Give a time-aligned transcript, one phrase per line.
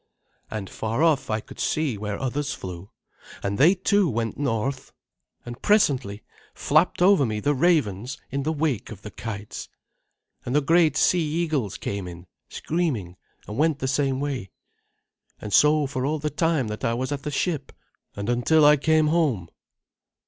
[0.49, 2.89] And far off I could see where others flew,
[3.43, 4.91] and they too went north.
[5.45, 6.23] And presently
[6.55, 9.69] flapped over me the ravens in the wake of the kites,
[10.43, 13.15] and the great sea eagles came in screaming
[13.47, 14.49] and went the same way,
[15.39, 17.71] and so for all the time that I was at the ship,
[18.15, 19.49] and until I came home."